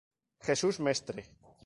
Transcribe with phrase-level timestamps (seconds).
[0.47, 1.27] Jesús Mestre.